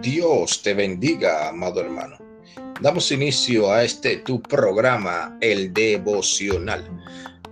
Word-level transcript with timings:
Dios 0.00 0.62
te 0.62 0.74
bendiga, 0.74 1.48
amado 1.48 1.80
hermano. 1.80 2.16
Damos 2.80 3.12
inicio 3.12 3.70
a 3.70 3.84
este 3.84 4.18
tu 4.18 4.40
programa, 4.40 5.36
el 5.40 5.72
devocional, 5.72 6.88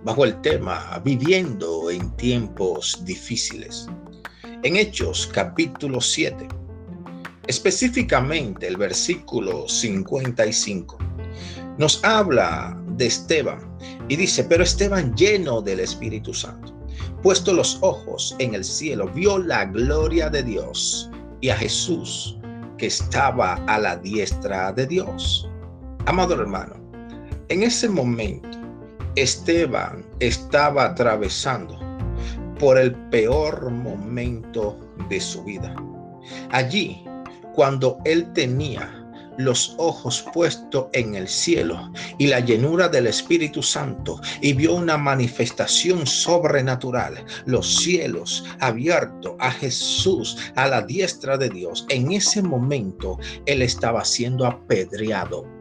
bajo 0.03 0.25
el 0.25 0.41
tema 0.41 0.99
Viviendo 1.03 1.91
en 1.91 2.15
tiempos 2.17 3.03
difíciles. 3.05 3.87
En 4.63 4.75
Hechos 4.75 5.29
capítulo 5.31 6.01
7, 6.01 6.47
específicamente 7.47 8.67
el 8.67 8.77
versículo 8.77 9.67
55, 9.67 10.97
nos 11.77 12.03
habla 12.03 12.81
de 12.95 13.07
Esteban 13.07 13.77
y 14.09 14.15
dice, 14.15 14.43
pero 14.45 14.63
Esteban 14.63 15.15
lleno 15.15 15.61
del 15.61 15.81
Espíritu 15.81 16.33
Santo, 16.33 16.73
puesto 17.21 17.53
los 17.53 17.77
ojos 17.81 18.35
en 18.39 18.55
el 18.55 18.63
cielo, 18.63 19.07
vio 19.07 19.37
la 19.37 19.65
gloria 19.65 20.29
de 20.29 20.43
Dios 20.43 21.10
y 21.41 21.49
a 21.49 21.57
Jesús 21.57 22.37
que 22.77 22.87
estaba 22.87 23.55
a 23.67 23.77
la 23.79 23.97
diestra 23.97 24.71
de 24.71 24.87
Dios. 24.87 25.49
Amado 26.05 26.33
hermano, 26.35 26.75
en 27.49 27.63
ese 27.63 27.89
momento 27.89 28.57
Esteban 29.15 30.05
estaba 30.19 30.85
atravesando 30.85 31.77
por 32.59 32.77
el 32.77 32.93
peor 33.09 33.69
momento 33.71 34.77
de 35.09 35.19
su 35.19 35.43
vida. 35.43 35.75
Allí, 36.51 37.03
cuando 37.53 37.97
él 38.05 38.31
tenía 38.33 39.00
los 39.43 39.75
ojos 39.77 40.25
puestos 40.33 40.87
en 40.93 41.15
el 41.15 41.27
cielo 41.27 41.91
y 42.17 42.27
la 42.27 42.39
llenura 42.39 42.89
del 42.89 43.07
Espíritu 43.07 43.61
Santo 43.61 44.19
y 44.41 44.53
vio 44.53 44.75
una 44.75 44.97
manifestación 44.97 46.05
sobrenatural, 46.07 47.25
los 47.45 47.77
cielos 47.77 48.43
abiertos 48.59 49.35
a 49.39 49.51
Jesús 49.51 50.37
a 50.55 50.67
la 50.67 50.81
diestra 50.81 51.37
de 51.37 51.49
Dios. 51.49 51.85
En 51.89 52.11
ese 52.11 52.41
momento 52.41 53.17
él 53.45 53.61
estaba 53.61 54.05
siendo 54.05 54.45
apedreado 54.45 55.60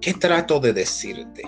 ¿Qué 0.00 0.14
trato 0.14 0.60
de 0.60 0.72
decirte? 0.72 1.42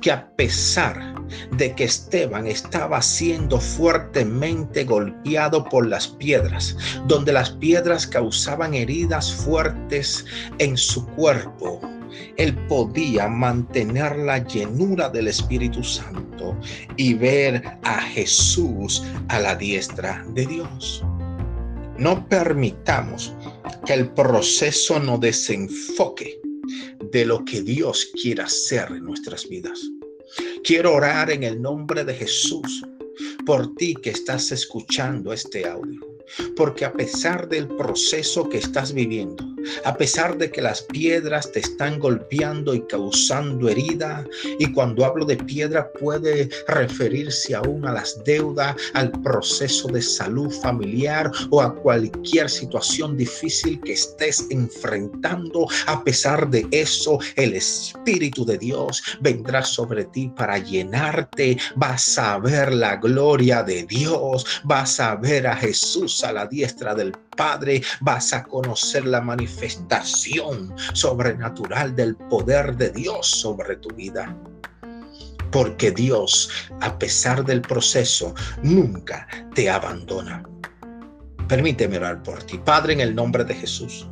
Que 0.00 0.10
a 0.10 0.30
pesar 0.34 1.14
de 1.56 1.74
que 1.74 1.84
Esteban 1.84 2.46
estaba 2.46 3.02
siendo 3.02 3.60
fuertemente 3.60 4.84
golpeado 4.84 5.64
por 5.64 5.86
las 5.86 6.08
piedras, 6.08 6.76
donde 7.06 7.32
las 7.32 7.50
piedras 7.50 8.06
causaban 8.06 8.72
heridas 8.72 9.32
fuertes 9.32 10.24
en 10.58 10.78
su 10.78 11.06
cuerpo, 11.08 11.80
él 12.38 12.56
podía 12.68 13.28
mantener 13.28 14.16
la 14.16 14.38
llenura 14.38 15.10
del 15.10 15.28
Espíritu 15.28 15.84
Santo 15.84 16.56
y 16.96 17.12
ver 17.14 17.62
a 17.82 18.00
Jesús 18.00 19.02
a 19.28 19.40
la 19.40 19.54
diestra 19.56 20.24
de 20.28 20.46
Dios. 20.46 21.04
No 21.98 22.26
permitamos 22.28 23.34
que 23.84 23.92
el 23.92 24.08
proceso 24.10 24.98
nos 24.98 25.20
desenfoque 25.20 26.39
de 27.10 27.24
lo 27.24 27.44
que 27.44 27.62
Dios 27.62 28.10
quiere 28.20 28.42
hacer 28.42 28.88
en 28.90 29.04
nuestras 29.04 29.48
vidas. 29.48 29.80
Quiero 30.62 30.94
orar 30.94 31.30
en 31.30 31.42
el 31.42 31.60
nombre 31.60 32.04
de 32.04 32.14
Jesús 32.14 32.84
por 33.44 33.74
ti 33.74 33.94
que 33.94 34.10
estás 34.10 34.52
escuchando 34.52 35.32
este 35.32 35.66
audio. 35.66 36.00
Porque 36.54 36.84
a 36.84 36.92
pesar 36.92 37.48
del 37.48 37.66
proceso 37.66 38.48
que 38.48 38.58
estás 38.58 38.92
viviendo, 38.92 39.44
a 39.84 39.96
pesar 39.96 40.36
de 40.38 40.50
que 40.50 40.62
las 40.62 40.82
piedras 40.82 41.50
te 41.52 41.60
están 41.60 41.98
golpeando 41.98 42.74
y 42.74 42.82
causando 42.86 43.68
herida, 43.68 44.26
y 44.58 44.72
cuando 44.72 45.04
hablo 45.04 45.24
de 45.24 45.36
piedra 45.36 45.90
puede 45.92 46.48
referirse 46.68 47.54
aún 47.54 47.86
a 47.86 47.92
las 47.92 48.22
deudas, 48.24 48.76
al 48.94 49.10
proceso 49.22 49.88
de 49.88 50.02
salud 50.02 50.50
familiar 50.62 51.30
o 51.50 51.60
a 51.60 51.74
cualquier 51.74 52.48
situación 52.48 53.16
difícil 53.16 53.80
que 53.80 53.92
estés 53.92 54.46
enfrentando, 54.50 55.66
a 55.86 56.02
pesar 56.04 56.48
de 56.50 56.66
eso, 56.70 57.18
el 57.36 57.54
Espíritu 57.54 58.44
de 58.44 58.58
Dios 58.58 59.02
vendrá 59.20 59.62
sobre 59.62 60.04
ti 60.06 60.32
para 60.36 60.58
llenarte, 60.58 61.56
vas 61.76 62.18
a 62.18 62.38
ver 62.38 62.72
la 62.72 62.96
gloria 62.96 63.62
de 63.62 63.84
Dios, 63.84 64.46
vas 64.64 65.00
a 65.00 65.16
ver 65.16 65.46
a 65.46 65.56
Jesús 65.56 66.22
a 66.24 66.32
la 66.32 66.46
diestra 66.46 66.94
del 66.94 67.12
Padre, 67.36 67.82
vas 68.00 68.32
a 68.32 68.42
conocer 68.44 69.06
la 69.06 69.20
manifestación 69.20 70.74
sobrenatural 70.92 71.94
del 71.94 72.16
poder 72.16 72.76
de 72.76 72.90
Dios 72.90 73.26
sobre 73.26 73.76
tu 73.76 73.88
vida. 73.94 74.36
Porque 75.50 75.90
Dios, 75.90 76.50
a 76.80 76.98
pesar 76.98 77.44
del 77.44 77.60
proceso, 77.62 78.34
nunca 78.62 79.26
te 79.54 79.68
abandona. 79.68 80.44
Permíteme 81.48 81.96
orar 81.96 82.22
por 82.22 82.40
ti. 82.44 82.58
Padre, 82.58 82.92
en 82.92 83.00
el 83.00 83.12
nombre 83.12 83.42
de 83.42 83.54
Jesús, 83.54 84.08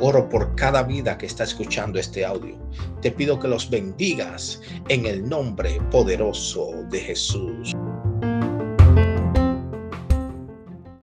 oro 0.00 0.28
por 0.28 0.56
cada 0.56 0.82
vida 0.82 1.16
que 1.16 1.26
está 1.26 1.44
escuchando 1.44 2.00
este 2.00 2.24
audio. 2.24 2.58
Te 3.00 3.12
pido 3.12 3.38
que 3.38 3.46
los 3.46 3.70
bendigas 3.70 4.60
en 4.88 5.06
el 5.06 5.28
nombre 5.28 5.80
poderoso 5.92 6.72
de 6.90 6.98
Jesús. 6.98 7.76